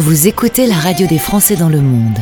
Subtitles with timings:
[0.00, 2.18] Vous écoutez la radio des Français dans le monde.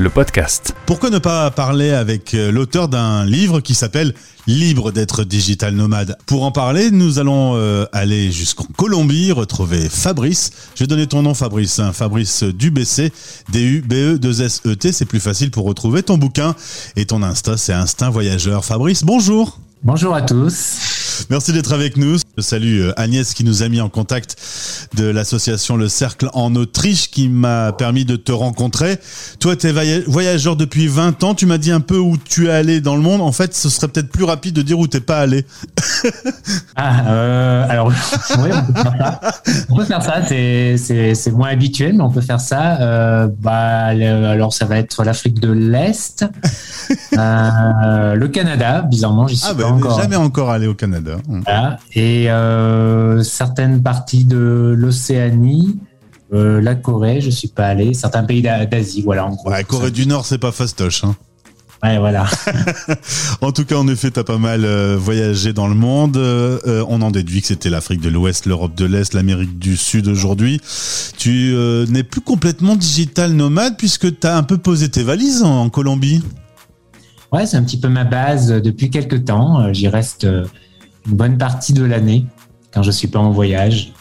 [0.00, 0.74] Le podcast.
[0.84, 4.14] Pourquoi ne pas parler avec euh, l'auteur d'un livre qui s'appelle
[4.48, 10.50] Libre d'être digital nomade Pour en parler, nous allons euh, aller jusqu'en Colombie, retrouver Fabrice.
[10.74, 11.92] Je vais donner ton nom Fabrice, hein.
[11.92, 13.12] Fabrice Dubc,
[13.50, 16.56] D-U-B-E-2-S-E-T, c'est plus facile pour retrouver ton bouquin.
[16.96, 18.64] Et ton Insta, c'est Instinct Voyageur.
[18.64, 21.03] Fabrice, bonjour Bonjour à tous.
[21.30, 22.18] Merci d'être avec nous.
[22.36, 24.36] Je salue euh, Agnès qui nous a mis en contact
[24.96, 28.98] de l'association Le Cercle en Autriche qui m'a permis de te rencontrer.
[29.40, 31.34] Toi, tu es voyageur depuis 20 ans.
[31.34, 33.20] Tu m'as dit un peu où tu es allé dans le monde.
[33.20, 35.46] En fait, ce serait peut-être plus rapide de dire où t'es pas allé.
[36.76, 37.88] ah, euh, alors,
[38.38, 39.20] oui, on peut faire ça.
[39.70, 40.22] On peut faire ça.
[40.26, 42.80] C'est moins habituel, mais on peut faire ça.
[42.80, 46.24] Euh, bah, alors, ça va être l'Afrique de l'Est,
[47.18, 50.00] euh, le Canada, bizarrement, j'y suis ah, pas ben, encore.
[50.00, 51.03] Jamais encore allé au Canada.
[51.26, 51.78] Voilà.
[51.94, 55.78] Et euh, certaines parties de l'Océanie,
[56.32, 59.26] euh, la Corée, je suis pas allé, certains pays d'Asie, voilà.
[59.26, 61.04] En Ouais, Corée du Nord, c'est pas fastoche.
[61.04, 61.16] Hein.
[61.82, 62.26] Ouais, voilà.
[63.42, 66.16] en tout cas, en effet, tu as pas mal euh, voyagé dans le monde.
[66.16, 70.60] on en déduit que c'était l'Afrique de l'Ouest, l'Europe de l'Est, l'Amérique du Sud aujourd'hui.
[71.18, 71.54] Tu
[71.88, 76.22] n'es plus complètement digital nomade puisque tu as un peu posé tes valises en, Colombie?
[77.32, 79.72] Ouais, c'est un petit peu ma base depuis quelques temps.
[79.72, 80.26] J'y reste
[81.06, 82.26] une bonne partie de l'année
[82.72, 83.92] quand je suis pas en voyage.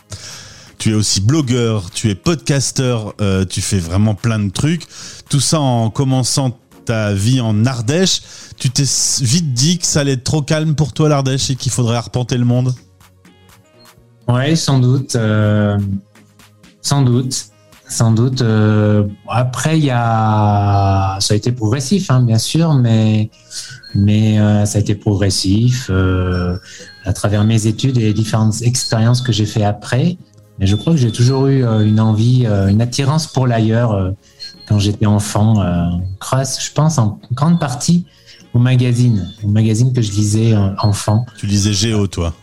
[0.77, 4.85] Tu es aussi blogueur, tu es podcasteur, euh, tu fais vraiment plein de trucs.
[5.29, 8.21] Tout ça en commençant ta vie en Ardèche.
[8.57, 8.83] Tu t'es
[9.21, 12.37] vite dit que ça allait être trop calme pour toi l'Ardèche et qu'il faudrait arpenter
[12.37, 12.75] le monde?
[14.27, 15.15] Ouais, sans doute.
[15.15, 15.77] Euh,
[16.81, 17.52] sans doute.
[17.93, 18.41] Sans doute.
[18.41, 21.17] Euh, après, il y a.
[21.19, 23.29] Ça a été progressif, hein, bien sûr, mais,
[23.93, 25.91] mais ça a été progressif
[27.05, 30.17] à travers mes études et les différentes expériences que j'ai fait après.
[30.59, 33.91] Mais je crois que j'ai toujours eu euh, une envie, euh, une attirance pour l'ailleurs
[33.91, 34.11] euh,
[34.67, 35.55] quand j'étais enfant,
[36.21, 38.05] grâce, je pense, en grande partie
[38.53, 41.25] au magazine, au magazine que je lisais enfant.
[41.37, 42.33] Tu lisais Géo, toi?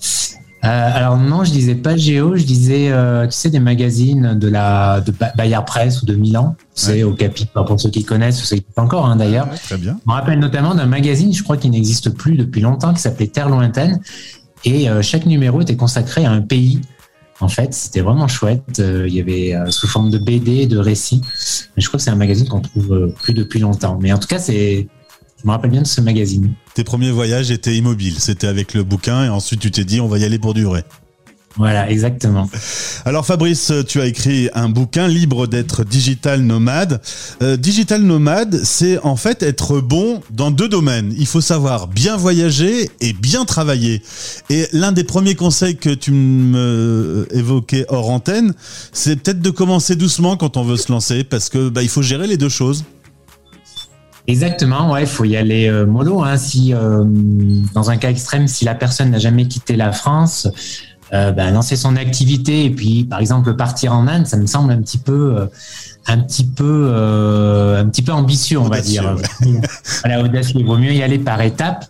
[0.00, 0.27] euh,
[0.68, 5.00] alors non, je disais pas Géo, je disais, euh, tu sais, des magazines de la
[5.00, 8.62] de Bayard Presse ou de Milan, c'est au Capit, pour ceux qui connaissent, ceux qui
[8.62, 9.48] pas encore hein, d'ailleurs.
[9.64, 9.98] très bien.
[10.04, 13.28] Je me rappelle notamment d'un magazine, je crois qu'il n'existe plus depuis longtemps, qui s'appelait
[13.28, 14.00] Terre lointaine,
[14.64, 16.80] et euh, chaque numéro était consacré à un pays.
[17.40, 18.78] En fait, c'était vraiment chouette.
[18.80, 21.20] il y avait sous forme de BD, de récits.
[21.76, 23.96] Mais je crois que c'est un magazine qu'on trouve plus depuis longtemps.
[24.02, 24.88] Mais en tout cas, c'est
[25.40, 26.52] je me rappelle bien de ce magazine.
[26.74, 30.08] Tes premiers voyages étaient immobiles, c'était avec le bouquin et ensuite tu t'es dit on
[30.08, 30.82] va y aller pour durer.
[31.56, 32.48] Voilà, exactement.
[33.04, 37.00] Alors Fabrice, tu as écrit un bouquin libre d'être digital nomade.
[37.42, 41.12] Euh, digital nomade, c'est en fait être bon dans deux domaines.
[41.18, 44.02] Il faut savoir bien voyager et bien travailler.
[44.50, 48.54] Et l'un des premiers conseils que tu me évoquais hors antenne,
[48.92, 52.02] c'est peut-être de commencer doucement quand on veut se lancer, parce que bah, il faut
[52.02, 52.84] gérer les deux choses.
[54.28, 56.22] Exactement, ouais, il faut y aller euh, mollo.
[56.22, 56.36] Hein.
[56.36, 57.02] Si, euh,
[57.72, 60.46] dans un cas extrême, si la personne n'a jamais quitté la France,
[61.14, 64.70] euh, ben, lancer son activité et puis, par exemple, partir en Inde, ça me semble
[64.70, 65.48] un petit peu,
[66.06, 69.16] un petit peu, un petit peu ambitieux, on va dire.
[70.04, 70.60] voilà, audacieux.
[70.60, 71.86] Il vaut mieux y aller par étapes.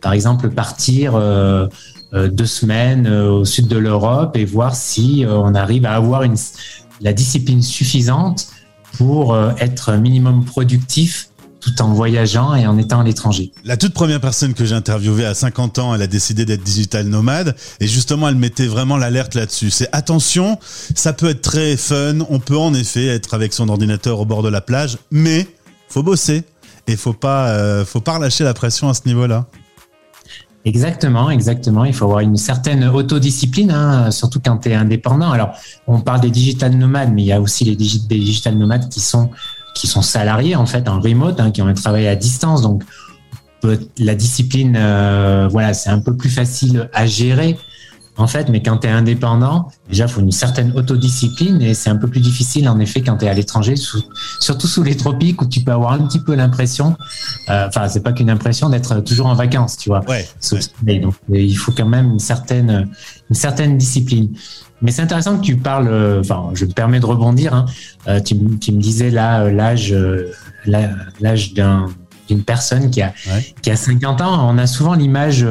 [0.00, 1.20] Par exemple, partir
[2.12, 6.36] deux semaines au sud de l'Europe et voir si on arrive à avoir une,
[7.00, 8.46] la discipline suffisante
[8.96, 13.52] pour être minimum productif tout en voyageant et en étant à l'étranger.
[13.64, 17.06] La toute première personne que j'ai interviewée à 50 ans, elle a décidé d'être digital
[17.06, 19.70] nomade et justement elle mettait vraiment l'alerte là-dessus.
[19.70, 20.58] C'est attention,
[20.94, 24.42] ça peut être très fun, on peut en effet être avec son ordinateur au bord
[24.42, 25.46] de la plage, mais
[25.88, 26.44] faut bosser
[26.86, 29.46] et faut pas euh, faut pas relâcher la pression à ce niveau-là.
[30.66, 31.86] Exactement, exactement.
[31.86, 35.30] Il faut avoir une certaine autodiscipline, hein, surtout quand tu es indépendant.
[35.30, 35.52] Alors,
[35.86, 39.30] on parle des digital nomades, mais il y a aussi les digital nomades qui sont
[39.74, 42.62] qui sont salariés en fait en remote, hein, qui ont un travail à distance.
[42.62, 42.82] Donc
[43.98, 47.58] la discipline, euh, voilà, c'est un peu plus facile à gérer
[48.20, 51.88] en fait, mais quand tu es indépendant, déjà, il faut une certaine autodiscipline et c'est
[51.88, 53.76] un peu plus difficile, en effet, quand tu es à l'étranger,
[54.40, 56.98] surtout sous les tropiques où tu peux avoir un petit peu l'impression,
[57.48, 60.02] euh, enfin, c'est pas qu'une impression d'être toujours en vacances, tu vois.
[60.06, 60.28] Ouais,
[60.82, 62.90] Mais donc, il faut quand même une certaine,
[63.30, 64.28] une certaine discipline.
[64.82, 67.64] Mais c'est intéressant que tu parles, euh, enfin, je me permets de rebondir, hein,
[68.06, 69.94] euh, tu, tu, me disais là, l'âge,
[70.66, 71.86] l'âge d'un
[72.28, 73.12] d'une personne qui a,
[73.60, 74.48] qui a 50 ans.
[74.48, 75.44] On a souvent l'image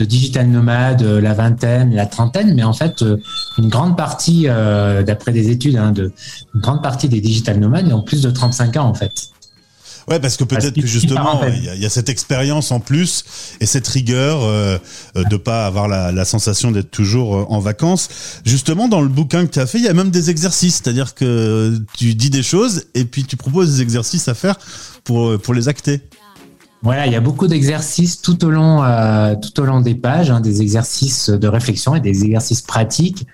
[0.00, 3.18] de digital nomade, euh, la vingtaine, la trentaine, mais en fait, euh,
[3.58, 6.10] une grande partie, euh, d'après des études, hein, de,
[6.54, 9.12] une grande partie des digital nomades ont plus de 35 ans en fait.
[10.08, 13.22] Ouais, parce que peut-être que justement, il y, a cette expérience en plus
[13.60, 14.78] et cette rigueur euh,
[15.14, 18.08] de pas avoir la, la sensation d'être toujours en vacances.
[18.44, 21.14] Justement, dans le bouquin que tu as fait, il y a même des exercices, c'est-à-dire
[21.14, 24.56] que tu dis des choses et puis tu proposes des exercices à faire
[25.04, 26.00] pour, pour les acter.
[26.82, 30.30] Voilà, il y a beaucoup d'exercices tout au long, euh, tout au long des pages,
[30.30, 33.26] hein, des exercices de réflexion et des exercices pratiques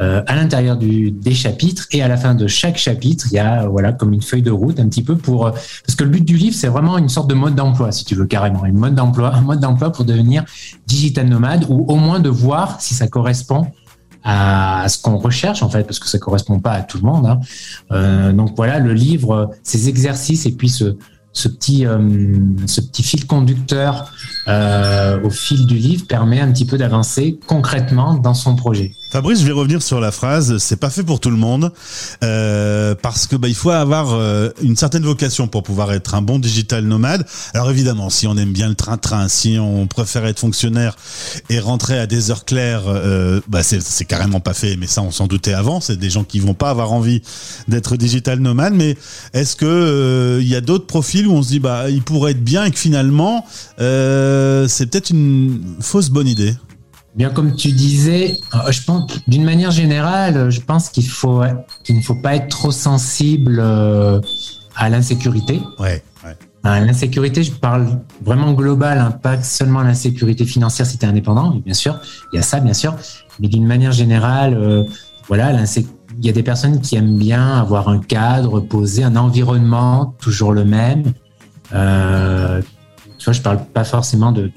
[0.00, 3.66] euh, à l'intérieur des chapitres et à la fin de chaque chapitre, il y a
[3.66, 6.24] voilà comme une feuille de route un petit peu pour euh, parce que le but
[6.24, 8.94] du livre c'est vraiment une sorte de mode d'emploi si tu veux carrément une mode
[8.94, 10.44] d'emploi un mode d'emploi pour devenir
[10.86, 13.66] digital nomade ou au moins de voir si ça correspond
[14.24, 17.26] à ce qu'on recherche en fait parce que ça correspond pas à tout le monde.
[17.26, 17.40] Hein.
[17.90, 20.96] Euh, donc voilà le livre, ces exercices et puis ce
[21.32, 21.98] ce petit, euh,
[22.66, 24.12] ce petit fil conducteur
[24.48, 28.92] euh, au fil du livre permet un petit peu d'avancer concrètement dans son projet.
[29.10, 30.58] Fabrice, je vais revenir sur la phrase.
[30.58, 31.72] C'est pas fait pour tout le monde
[32.24, 34.18] euh, parce que bah, il faut avoir
[34.62, 37.26] une certaine vocation pour pouvoir être un bon digital nomade.
[37.52, 40.96] Alors évidemment, si on aime bien le train-train, si on préfère être fonctionnaire
[41.50, 42.84] et rentrer à des heures claires,
[43.48, 44.76] bah c'est carrément pas fait.
[44.76, 45.80] Mais ça, on s'en doutait avant.
[45.80, 47.22] C'est des gens qui vont pas avoir envie
[47.68, 48.72] d'être digital nomade.
[48.74, 48.96] Mais
[49.34, 52.44] est-ce que il y a d'autres profils où on se dit bah il pourrait être
[52.44, 53.44] bien et que finalement
[53.78, 56.54] c'est peut-être une fausse bonne idée?
[57.14, 61.42] Bien, comme tu disais, euh, je pense, d'une manière générale, je pense qu'il faut,
[61.84, 64.18] qu'il ne faut pas être trop sensible euh,
[64.76, 65.60] à l'insécurité.
[65.78, 66.36] Ouais, ouais.
[66.64, 71.50] À l'insécurité, je parle vraiment global, hein, pas seulement l'insécurité financière si tu es indépendant,
[71.50, 72.00] bien sûr,
[72.32, 72.96] il y a ça, bien sûr,
[73.40, 74.84] mais d'une manière générale, euh,
[75.28, 75.58] voilà, il
[76.26, 80.64] y a des personnes qui aiment bien avoir un cadre posé, un environnement toujours le
[80.64, 81.12] même.
[81.74, 82.62] Euh,
[83.18, 84.50] tu vois, je parle pas forcément de,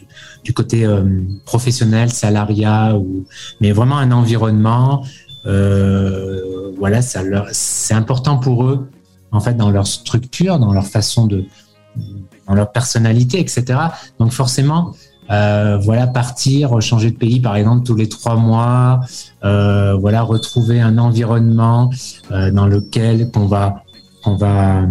[0.44, 1.04] du côté euh,
[1.46, 3.26] professionnel, salariat, ou,
[3.62, 5.04] mais vraiment un environnement.
[5.46, 8.90] Euh, voilà, c'est important pour eux,
[9.32, 11.46] en fait, dans leur structure, dans leur façon de,
[12.48, 13.80] dans leur personnalité, etc.
[14.20, 14.94] Donc forcément,
[15.32, 19.00] euh, voilà, partir, changer de pays, par exemple, tous les trois mois,
[19.44, 21.90] euh, voilà, retrouver un environnement
[22.32, 23.84] euh, dans lequel qu'on va,
[24.24, 24.82] qu'on va,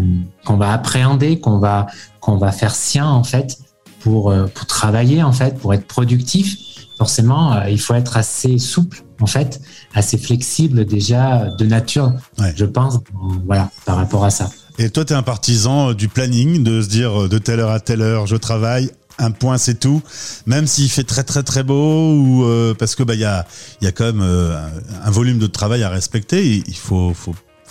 [0.45, 1.87] qu'on va appréhender, qu'on va,
[2.21, 3.59] qu'on va faire sien, en fait.
[4.07, 6.59] Euh, pour, travailler, en fait, pour être productif,
[6.99, 9.61] forcément, euh, il faut être assez souple, en fait,
[9.95, 12.13] assez flexible déjà de nature,
[12.55, 12.99] je pense,
[13.47, 14.51] voilà, par rapport à ça.
[14.79, 17.81] Et toi, tu es un partisan du planning, de se dire de telle heure à
[17.81, 20.03] telle heure, je travaille, un point c'est tout,
[20.47, 23.47] même s'il fait très très très beau ou parce que bah y a
[23.81, 26.63] il quand même un volume de travail à respecter.
[26.67, 27.15] il faut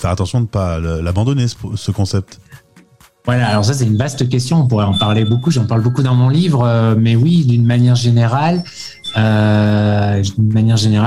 [0.04, 2.40] faire attention de ne pas l'abandonner ce, concept.
[3.26, 6.04] Voilà, alors ça c'est une vaste question, on pourrait en parler beaucoup, j'en parle beaucoup
[6.04, 8.64] dans mon livre, euh, mais oui, d'une manière générale,
[9.16, 10.22] euh,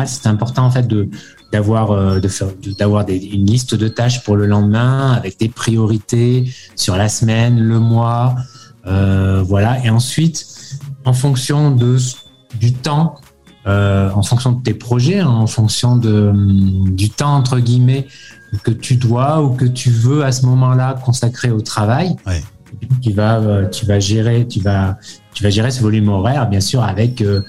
[0.06, 1.10] c'est important en fait euh,
[1.52, 7.78] d'avoir une liste de tâches pour le lendemain avec des priorités sur la semaine, le
[7.80, 8.34] mois,
[8.86, 10.46] euh, voilà, et ensuite
[11.04, 11.96] en fonction de
[12.60, 13.16] du temps,
[13.66, 16.32] euh, en fonction de tes projets, hein, en fonction de
[16.92, 18.06] du temps entre guillemets
[18.62, 22.16] que tu dois ou que tu veux à ce moment-là consacrer au travail.
[23.02, 24.98] Tu vas, euh, tu vas gérer, tu vas,
[25.32, 27.40] tu vas gérer ce volume horaire, bien sûr, avec, euh,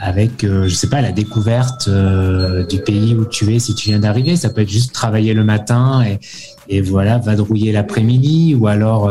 [0.00, 1.88] avec, euh, je sais pas, la découverte
[2.68, 4.34] du pays où tu es si tu viens d'arriver.
[4.36, 6.18] Ça peut être juste travailler le matin et,
[6.68, 9.10] et voilà, vadrouiller l'après-midi, ou alors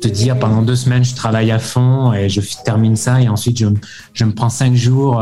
[0.00, 3.58] te dire pendant deux semaines je travaille à fond et je termine ça et ensuite
[3.58, 3.66] je,
[4.12, 5.20] je me prends cinq jours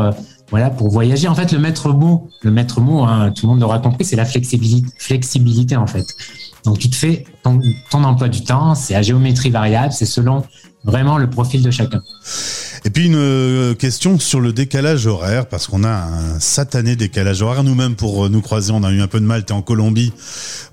[0.49, 1.27] voilà, pour voyager.
[1.27, 4.15] En fait, le maître mot, le maître mot, hein, tout le monde l'aura compris, c'est
[4.15, 6.15] la flexibilité, flexibilité en fait.
[6.63, 7.59] Donc, tu te fais ton,
[7.89, 10.43] ton emploi du temps, c'est à géométrie variable, c'est selon
[10.83, 12.01] vraiment le profil de chacun.
[12.85, 17.41] Et puis une euh, question sur le décalage horaire, parce qu'on a un satané décalage
[17.41, 17.63] horaire.
[17.63, 19.45] Nous-mêmes, pour euh, nous croiser, on a eu un peu de mal.
[19.45, 20.13] T'es en Colombie,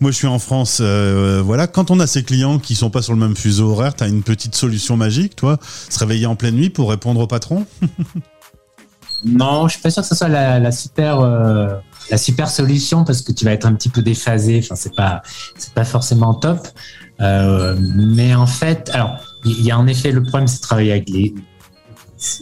[0.01, 0.79] moi je suis en France.
[0.81, 3.95] Euh, voilà, quand on a ces clients qui sont pas sur le même fuseau horaire,
[3.95, 7.67] t'as une petite solution magique, toi Se réveiller en pleine nuit pour répondre au patron?
[9.27, 13.33] Non, je suis pas sûr que ce soit la, super la super solution parce que
[13.33, 14.61] tu vas être un petit peu déphasé.
[14.63, 15.23] Enfin, c'est pas
[15.57, 16.69] c'est pas forcément top.
[17.19, 21.09] Mais en fait, alors il y a en effet le problème, c'est de travailler avec
[21.09, 21.33] les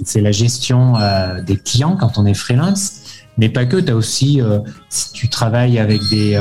[0.05, 3.01] c'est la gestion euh, des clients quand on est freelance.
[3.39, 4.43] Mais pas que, tu as aussi,
[4.91, 6.39] si tu travailles avec des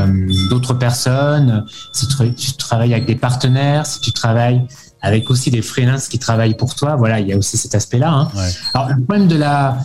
[0.50, 4.68] d'autres personnes, si tu, tu, travailles avec des partenaires, si tu travailles
[5.02, 8.12] avec aussi des freelances qui travaillent pour toi, voilà, il y a aussi cet aspect-là.
[8.12, 8.32] Hein.
[8.74, 9.78] Alors, le problème de la,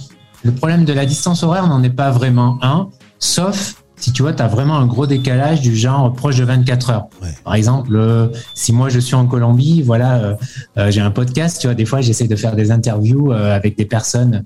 [0.43, 4.33] le problème de la distance horaire n'en est pas vraiment un, sauf si tu vois,
[4.33, 7.07] tu as vraiment un gros décalage du genre proche de 24 heures.
[7.45, 10.35] Par exemple, euh, si moi je suis en Colombie, voilà, euh,
[10.79, 13.87] euh, j'ai un podcast, tu vois, des fois j'essaie de faire des interviews avec des
[13.87, 14.45] personnes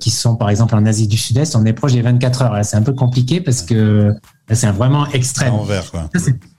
[0.00, 2.52] qui sont par exemple en Asie du Sud-Est, on est proche des 24 heures.
[2.52, 4.14] Là, c'est un peu compliqué parce que
[4.50, 5.54] c'est vraiment extrême.
[5.54, 6.08] Envers, quoi.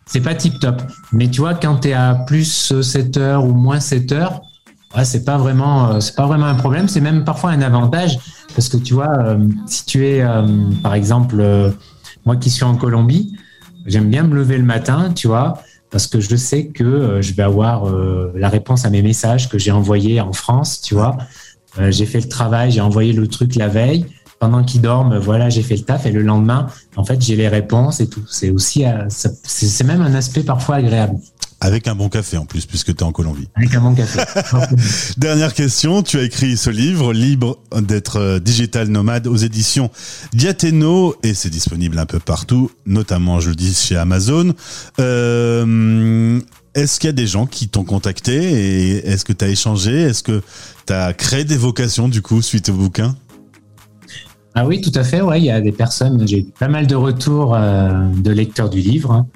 [0.05, 0.81] c'est pas tip top.
[1.11, 4.41] Mais tu vois, quand tu es à plus 7 heures ou moins 7 heures,
[4.95, 6.87] ouais, c'est pas vraiment, euh, c'est pas vraiment un problème.
[6.87, 8.17] C'est même parfois un avantage
[8.55, 10.45] parce que tu vois, euh, si tu es, euh,
[10.81, 11.43] par exemple,
[12.29, 13.33] moi qui suis en Colombie,
[13.87, 17.41] j'aime bien me lever le matin, tu vois, parce que je sais que je vais
[17.41, 17.91] avoir
[18.35, 21.17] la réponse à mes messages que j'ai envoyés en France, tu vois.
[21.89, 24.05] j'ai fait le travail, j'ai envoyé le truc la veille
[24.37, 27.47] pendant qu'ils dorment, voilà, j'ai fait le taf et le lendemain, en fait, j'ai les
[27.47, 28.23] réponses et tout.
[28.29, 31.15] C'est aussi, euh, c'est même un aspect parfois agréable.
[31.61, 33.49] Avec un bon café en plus, puisque tu es en Colombie.
[33.55, 34.21] Avec un bon café.
[35.17, 39.91] Dernière question, tu as écrit ce livre, Libre d'être euh, digital nomade aux éditions
[40.33, 44.53] Diateno, et c'est disponible un peu partout, notamment, je le dis, chez Amazon.
[44.99, 46.39] Euh,
[46.75, 50.01] est-ce qu'il y a des gens qui t'ont contacté et est-ce que tu as échangé?
[50.01, 50.41] Est-ce que
[50.87, 53.15] tu as créé des vocations du coup suite au bouquin?
[54.55, 55.21] Ah oui, tout à fait.
[55.21, 56.27] Ouais, il y a des personnes.
[56.27, 59.11] J'ai pas mal de retours euh, de lecteurs du livre.
[59.11, 59.27] Hein.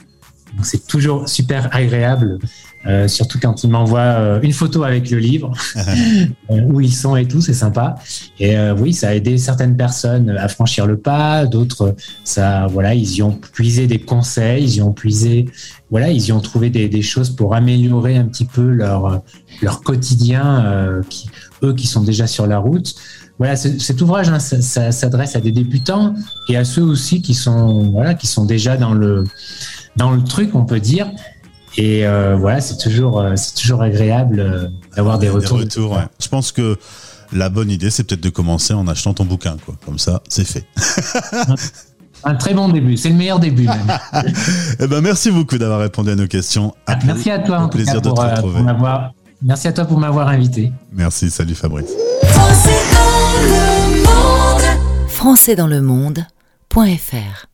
[0.63, 2.39] C'est toujours super agréable,
[2.85, 5.51] euh, surtout quand ils m'envoient euh, une photo avec le livre,
[6.49, 7.95] où ils sont et tout, c'est sympa.
[8.39, 13.15] Et oui, ça a aidé certaines personnes à franchir le pas, d'autres, ça, voilà, ils
[13.15, 15.45] y ont puisé des conseils, ils y ont puisé,
[15.89, 19.21] voilà, ils y ont trouvé des, des choses pour améliorer un petit peu leur
[19.61, 21.29] leur quotidien, qui,
[21.63, 22.95] eux qui sont déjà sur la route
[23.39, 26.13] voilà, cet ouvrage hein, ça, s'adresse à des débutants
[26.49, 29.23] et à ceux aussi qui sont voilà qui sont déjà dans le
[29.95, 31.11] dans le truc, on peut dire.
[31.77, 35.59] Et euh, voilà, c'est toujours euh, c'est toujours agréable euh, d'avoir des retours.
[36.19, 36.77] Je pense que
[37.31, 39.75] la bonne idée, c'est peut-être de commencer en achetant ton bouquin, quoi.
[39.85, 40.67] Comme ça, c'est fait.
[42.25, 43.99] Un très bon début, c'est le meilleur début même.
[44.79, 46.73] eh ben, merci beaucoup d'avoir répondu à nos questions.
[47.05, 47.69] merci à toi.
[47.69, 48.61] plaisir de te retrouver.
[49.41, 50.71] merci à toi pour m'avoir invité.
[50.93, 51.91] Merci, salut Fabrice.
[55.09, 57.47] Français dans le monde.fr